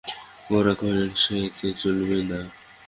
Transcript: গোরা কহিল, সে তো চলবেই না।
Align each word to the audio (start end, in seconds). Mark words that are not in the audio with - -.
গোরা 0.49 0.73
কহিল, 0.79 1.01
সে 1.23 1.37
তো 1.57 1.67
চলবেই 1.81 2.23
না। 2.31 2.39